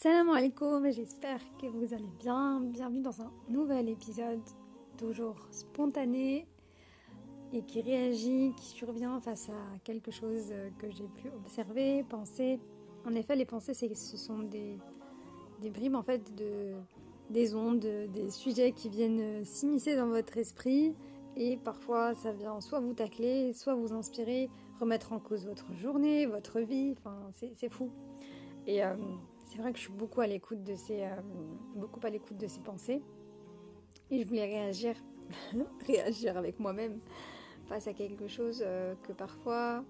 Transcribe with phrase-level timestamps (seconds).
[0.00, 2.60] Salam alaikum, j'espère que vous allez bien.
[2.60, 4.38] Bienvenue dans un nouvel épisode,
[4.96, 6.46] toujours spontané
[7.52, 12.60] et qui réagit, qui survient face à quelque chose que j'ai pu observer, penser.
[13.06, 14.78] En effet, les pensées, ce sont des,
[15.68, 16.74] bribes en fait de
[17.30, 20.94] des ondes, des sujets qui viennent s'immiscer dans votre esprit
[21.36, 26.26] et parfois ça vient soit vous tacler, soit vous inspirer, remettre en cause votre journée,
[26.26, 27.90] votre vie, enfin c'est fou.
[28.64, 28.94] Et euh,
[29.48, 31.16] c'est vrai que je suis beaucoup à l'écoute de ces, euh,
[31.74, 33.02] beaucoup à l'écoute de ces pensées.
[34.10, 34.94] Et je voulais réagir,
[35.86, 37.00] réagir avec moi-même
[37.66, 39.84] face à quelque chose euh, que parfois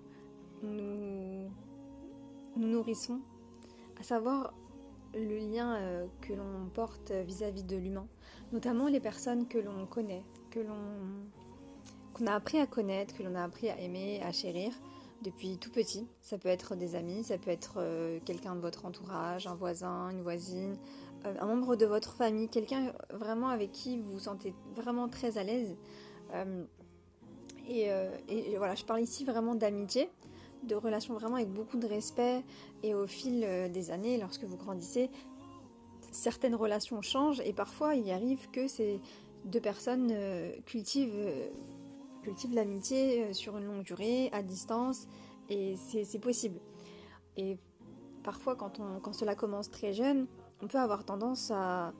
[0.63, 1.51] nous,
[2.57, 3.21] nous nourrissons,
[3.99, 4.55] à savoir
[5.15, 8.07] le lien euh, que l'on porte vis-à-vis de l'humain,
[8.53, 10.77] notamment les personnes que l'on connaît, que l'on
[12.15, 14.73] qu'on a appris à connaître, que l'on a appris à aimer, à chérir,
[15.23, 16.07] depuis tout petit.
[16.23, 20.11] Ça peut être des amis, ça peut être euh, quelqu'un de votre entourage, un voisin,
[20.11, 20.77] une voisine,
[21.27, 25.39] euh, un membre de votre famille, quelqu'un vraiment avec qui vous vous sentez vraiment très
[25.39, 25.77] à l'aise.
[26.35, 26.65] Euh,
[27.69, 30.09] et, voilà, je parle ici vraiment d'amitié,
[30.63, 32.43] de relations vraiment avec beaucoup de respect.
[32.83, 35.11] Et au fil des années, lorsque vous grandissez,
[36.11, 39.01] certaines relations changent et parfois il arrive que ces
[39.45, 40.15] deux personnes
[40.65, 41.13] cultivent
[42.29, 45.07] cultive l'amitié euh, sur une longue durée, à distance,
[45.49, 46.61] et c'est possible.
[47.39, 47.57] Et
[48.23, 50.27] parfois, quand, on, quand cela commence très jeune,
[50.61, 51.95] on peut avoir tendance à,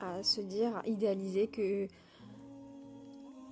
[0.00, 1.88] à se dire, à idéaliser que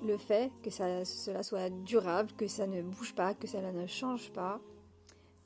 [0.03, 3.89] le fait que ça, cela soit durable, que ça ne bouge pas, que cela ne
[3.89, 4.61] change pas.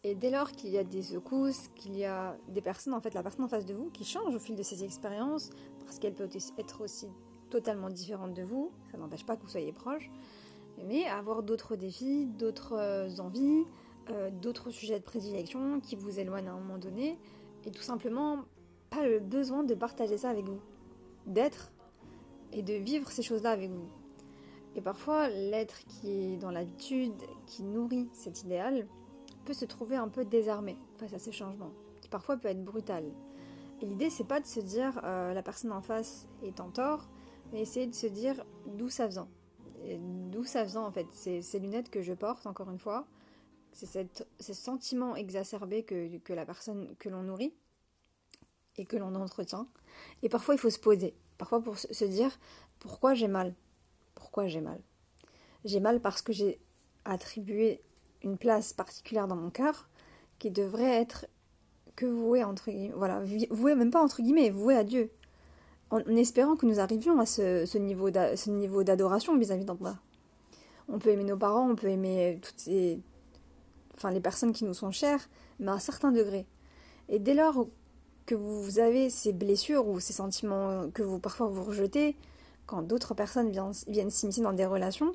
[0.03, 3.15] Et dès lors qu'il y a des secousses, qu'il y a des personnes, en fait,
[3.15, 5.48] la personne en face de vous qui change au fil de ses expériences,
[5.87, 7.09] parce qu'elle peut être aussi
[7.48, 10.11] totalement différente de vous, ça n'empêche pas que vous soyez proches,
[10.83, 13.64] mais avoir d'autres défis, d'autres euh, envies,
[14.11, 17.19] euh, d'autres sujets de prédilection qui vous éloignent à un moment donné,
[17.64, 18.44] et tout simplement
[18.91, 20.61] pas le besoin de partager ça avec vous,
[21.27, 21.72] d'être
[22.52, 23.89] et de vivre ces choses-là avec vous.
[24.77, 27.14] Et parfois, l'être qui est dans l'habitude,
[27.46, 28.86] qui nourrit cet idéal,
[29.45, 33.05] peut se trouver un peu désarmé face à ces changements, qui parfois peut être brutal.
[33.80, 37.08] Et l'idée, c'est pas de se dire euh, la personne en face est en tort,
[37.52, 39.29] mais essayer de se dire d'où ça vient
[40.34, 43.06] d'où ça vient en fait C'est ces lunettes que je porte, encore une fois.
[43.72, 44.08] C'est
[44.39, 47.55] ce sentiment exacerbé que, la personne que l'on nourrit
[48.77, 49.67] et que l'on entretient.
[50.22, 51.14] Et parfois, il faut se poser.
[51.39, 52.39] Parfois, pour se dire
[52.78, 53.55] pourquoi j'ai mal?
[54.14, 54.80] Pourquoi j'ai mal?
[55.64, 56.61] J'ai mal parce que j'ai
[57.05, 57.80] attribué
[58.22, 59.89] une place particulière dans mon cœur
[60.39, 61.27] qui devrait être
[61.96, 65.11] que vouée entre guillemets, voilà, vouée même pas entre guillemets, vouée à Dieu
[65.90, 69.98] en, espérant que nous arrivions à ce, niveau d'adoration vis-à-vis d'Allah.
[70.89, 72.98] On peut aimer nos parents, on peut aimer toutes ces,
[73.95, 75.28] enfin, les personnes qui nous sont chères,
[75.61, 76.46] mais à un certain degré.
[77.08, 77.67] Et dès lors
[78.27, 82.17] que vous avez ces blessures ou ces sentiments que vous parfois vous rejetez,
[82.67, 85.14] quand d'autres personnes viennent, s'immiscer dans des relations,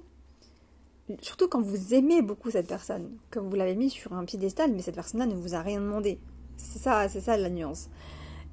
[1.21, 4.81] surtout quand vous aimez beaucoup cette personne, comme vous l'avez mis sur un piédestal, mais
[4.81, 6.19] cette personne-là ne vous a rien demandé.
[6.57, 7.89] C'est ça, c'est ça la nuance.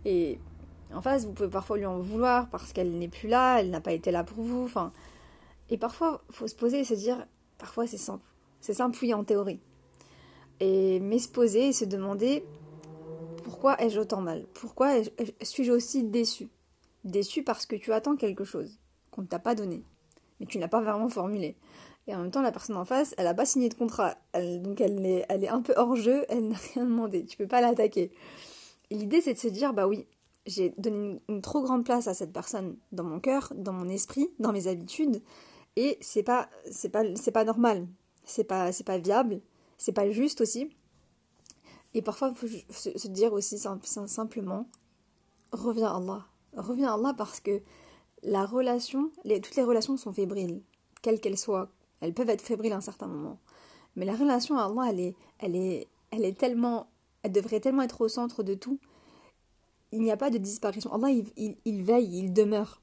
[0.04, 0.38] Et
[0.94, 3.80] en face, vous pouvez parfois lui en vouloir parce qu'elle n'est plus là, elle n'a
[3.80, 4.64] pas été là pour vous.
[4.64, 4.92] Enfin,
[5.70, 7.26] et parfois, faut se poser et se dire,
[7.58, 8.26] parfois c'est simple.
[8.60, 9.60] C'est simple, oui, en théorie.
[10.60, 12.44] Et, mais se poser et se demander,
[13.44, 14.46] pourquoi ai-je autant mal?
[14.54, 15.02] Pourquoi
[15.42, 16.48] suis-je aussi déçu?
[17.04, 18.78] Déçu parce que tu attends quelque chose
[19.10, 19.84] qu'on ne t'a pas donné,
[20.40, 21.56] mais tu n'as pas vraiment formulé.
[22.08, 24.16] Et en même temps, la personne en face, elle n'a pas signé de contrat.
[24.34, 27.26] donc elle est, elle est un peu hors jeu, elle n'a rien demandé.
[27.26, 28.12] Tu peux pas l'attaquer.
[28.90, 30.06] L'idée, c'est de se dire, bah oui,
[30.46, 34.28] j'ai donné une, trop grande place à cette personne dans mon cœur, dans mon esprit,
[34.38, 35.20] dans mes habitudes,
[35.76, 37.86] et c'est pas c'est pas c'est pas normal,
[38.24, 39.40] c'est pas c'est pas viable,
[39.78, 40.70] c'est pas juste aussi.
[41.94, 44.68] Et parfois faut se, dire aussi simplement
[45.52, 47.62] reviens à Allah, reviens à Allah parce que
[48.22, 50.62] la relation, toutes les relations sont fébriles,
[51.00, 51.70] quelles qu'elles soient,
[52.00, 53.38] elles peuvent être fébriles à un certain moment,
[53.94, 56.90] mais la relation à Allah elle est elle est elle est tellement
[57.22, 58.78] elle devrait tellement être au centre de tout
[59.92, 60.92] il n'y a pas de disparition.
[60.92, 62.82] Allah, il, veille, il demeure.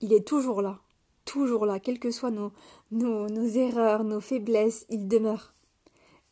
[0.00, 0.80] Il est toujours là.
[1.24, 1.80] Toujours là.
[1.80, 2.52] Quelles que soient nos,
[2.90, 5.52] nos, nos erreurs, nos faiblesses, il demeure.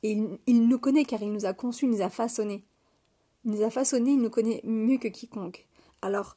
[0.02, 2.64] Et il, nous connaît car il nous a conçus, il nous a façonnés.
[3.44, 5.66] Il nous a façonnés, il nous connaît mieux que quiconque.
[6.02, 6.36] Alors,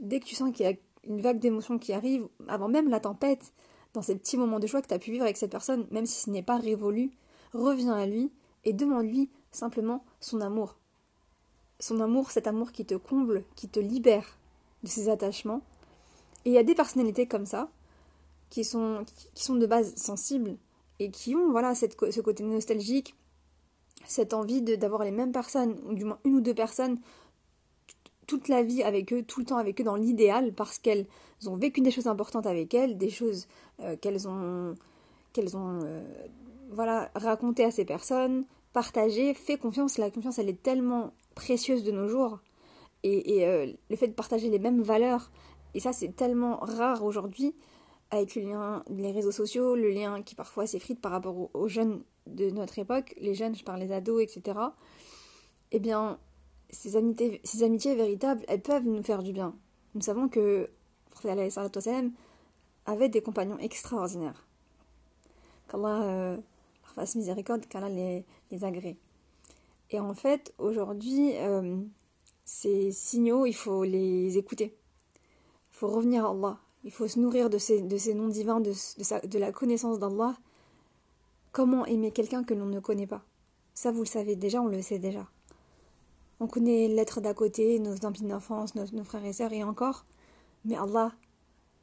[0.00, 0.74] dès que tu sens qu'il y a
[1.04, 3.52] une vague d'émotions qui arrive, avant même la tempête,
[3.94, 6.06] dans ces petits moments de joie que tu as pu vivre avec cette personne, même
[6.06, 7.10] si ce n'est pas révolu,
[7.54, 8.30] reviens à lui
[8.64, 10.76] et demande-lui simplement son amour
[11.80, 14.38] son amour, cet amour qui te comble, qui te libère
[14.82, 15.62] de ses attachements.
[16.44, 17.68] Et il y a des personnalités comme ça,
[18.50, 19.04] qui sont,
[19.34, 20.56] qui sont de base sensibles,
[20.98, 23.14] et qui ont voilà cette, ce côté nostalgique,
[24.06, 26.98] cette envie d'avoir les mêmes personnes, ou du moins une ou deux personnes,
[28.26, 31.06] toute la vie avec eux, tout le temps avec eux dans l'idéal, parce qu'elles
[31.46, 33.46] ont vécu des choses importantes avec elles, des choses
[33.80, 34.74] euh, qu'elles ont,
[35.32, 36.02] qu'elles ont euh,
[36.70, 39.98] voilà, racontées à ces personnes, partagées, fait confiance.
[39.98, 42.40] La confiance, elle est tellement précieuse de nos jours.
[43.04, 45.30] Et, et le fait de partager les mêmes valeurs,
[45.74, 47.54] et ça c'est tellement rare aujourd'hui,
[48.10, 52.02] avec le lien, les réseaux sociaux, le lien qui parfois s'effrite par rapport aux, jeunes
[52.26, 54.58] de notre époque, les jeunes, je parle des ados, etc.
[55.72, 56.18] Eh bien,
[56.70, 59.54] ces amitiés, ces amitiés véritables, elles peuvent nous faire du bien.
[59.94, 60.70] Nous savons que
[61.10, 61.38] prophète
[62.86, 64.46] avait des compagnons extraordinaires.
[65.68, 68.96] Qu'Allah euh, leur fasse miséricorde, qu'Allah les, les agrée.
[69.90, 71.76] Et en fait, aujourd'hui, euh,
[72.44, 74.76] ces signaux, il faut les écouter.
[75.72, 76.58] Il faut revenir à Allah.
[76.88, 78.72] Il faut se nourrir de ces, de ces noms divins, de,
[79.26, 80.34] de, la connaissance d'Allah.
[81.52, 83.20] Comment aimer quelqu'un que l'on ne connaît pas?
[83.74, 85.26] Ça, vous le savez déjà, on le sait déjà.
[86.40, 90.06] On connaît l'être d'à côté, nos amis d'enfance, nos, frères et sœurs, et encore.
[90.64, 91.12] Mais Allah,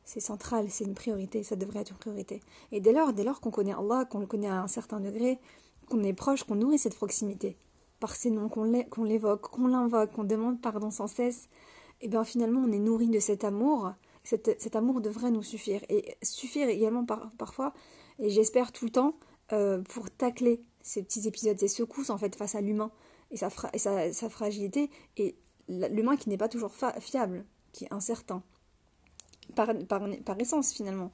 [0.05, 2.41] c'est central, c'est une priorité, ça devrait être une priorité.
[2.71, 5.37] Et dès lors, dès lors qu'on connaît Allah, qu'on le connaît à un certain degré,
[5.87, 7.57] qu'on est proche, qu'on nourrit cette proximité,
[7.99, 11.47] par ces noms, qu'on l'évoque, qu'on l'invoque, qu'on demande pardon sans cesse,
[12.01, 13.93] et eh bien finalement on est nourri de cet amour
[14.25, 15.81] cet, amour devrait nous suffire.
[15.89, 17.05] Et suffire également
[17.37, 17.73] parfois,
[18.19, 19.13] et j'espère tout le temps,
[19.53, 22.91] euh, pour tacler ces petits épisodes, ces secousses en fait face à l'humain
[23.31, 25.35] et, sa, et sa, fragilité, et
[25.67, 28.43] l'humain qui n'est pas toujours fiable, qui est incertain,
[29.55, 31.11] par, par, essence finalement.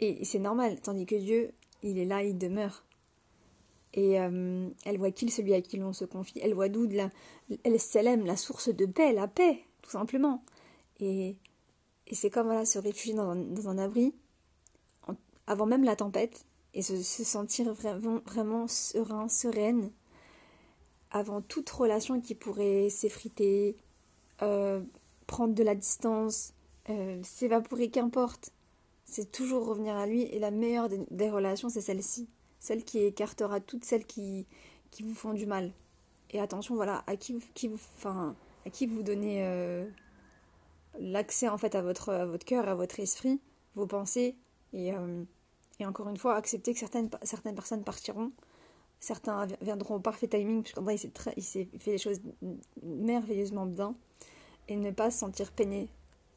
[0.00, 1.52] Et, c'est normal, tandis que Dieu,
[1.82, 2.84] il est là, il demeure.
[3.94, 6.88] Et euh, elle voit qu'il celui à qui l'on se confie, elle voit d'où
[7.64, 10.42] elle s'élève la source de paix, la paix, tout simplement.
[11.00, 11.36] Et
[12.08, 14.14] et c'est comme voilà, se réfugier dans un, abri
[15.46, 16.44] avant même la tempête
[16.74, 19.90] et se, sentir vraiment, serein, sereine
[21.10, 23.76] avant toute relation qui pourrait s'effriter,
[24.42, 24.82] euh,
[25.26, 26.52] prendre de la distance,
[26.90, 28.52] euh, s'évaporer, qu'importe.
[29.04, 32.28] C'est toujours revenir à lui et la meilleure des, relations, c'est celle-ci.
[32.60, 34.46] Celle qui écartera toutes celles qui,
[34.90, 35.72] qui vous font du mal.
[36.30, 38.34] Et attention, voilà, à qui, qui, enfin,
[38.66, 39.44] à qui vous donnez...
[39.44, 39.88] Euh,
[40.98, 43.40] l'accès en fait à votre, votre cœur, à votre esprit,
[43.74, 44.36] vos pensées,
[44.72, 45.24] et, euh,
[45.80, 48.32] et encore une fois, accepter que certaines, certaines personnes partiront,
[49.00, 50.96] certains viendront au parfait timing, puisqu'en vrai,
[51.36, 52.20] il s'est fait des choses
[52.82, 53.94] merveilleusement bien,
[54.68, 55.88] et ne pas se sentir peiné,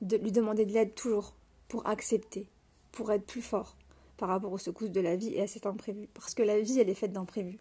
[0.01, 1.33] de lui demander de l'aide toujours,
[1.67, 2.49] pour accepter,
[2.91, 3.77] pour être plus fort
[4.17, 6.79] par rapport aux secousses de la vie et à cet imprévu, parce que la vie,
[6.79, 7.59] elle est faite d'imprévus.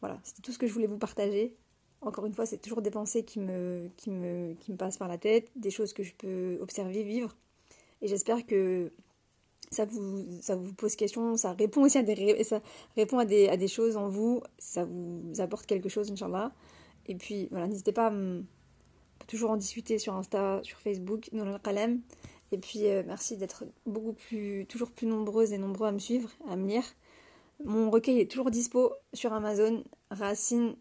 [0.00, 1.56] Voilà, c'était tout ce que je voulais vous partager.
[2.02, 5.08] Encore une fois, c'est toujours des pensées qui me, qui, me, qui me passent par
[5.08, 7.34] la tête, des choses que je peux observer, vivre.
[8.00, 8.92] Et j'espère que
[9.70, 12.60] ça vous, ça vous pose question, ça répond aussi à des, ça
[12.96, 16.52] répond à des, à des choses en vous, ça vous apporte quelque chose, Inch'Allah.
[17.06, 21.58] Et puis, voilà, n'hésitez pas à toujours en discuter sur Insta, sur Facebook, nous le
[21.58, 22.00] Qalem.
[22.50, 26.30] Et puis, euh, merci d'être beaucoup plus, toujours plus nombreuses et nombreux à me suivre,
[26.48, 26.84] à me lire.
[27.64, 30.74] Mon recueil est toujours dispo sur Amazon, Racine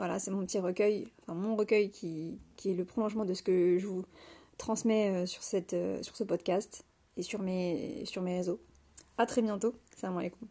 [0.00, 3.76] voilà, c'est mon petit recueil, enfin mon recueil qui, est le prolongement de ce que
[3.78, 4.06] je vous
[4.56, 5.26] transmets euh,
[5.74, 6.86] euh, sur ce podcast
[7.18, 8.60] et sur mes, réseaux.
[9.18, 9.74] A très bientôt.
[9.94, 10.48] Salam alaikum.